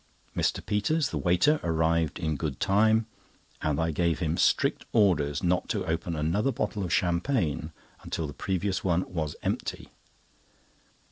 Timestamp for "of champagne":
6.83-7.71